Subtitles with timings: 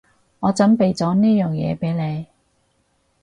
[0.39, 2.25] 我準備咗呢樣嘢畀你